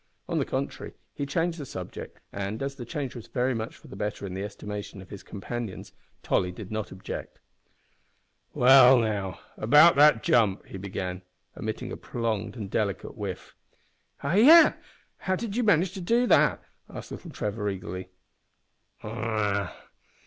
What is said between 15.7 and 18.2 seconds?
to do it?" asked little Trevor, eagerly.